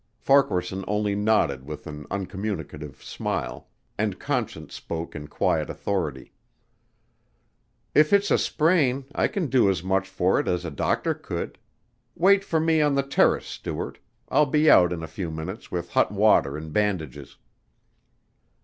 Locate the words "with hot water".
15.71-16.57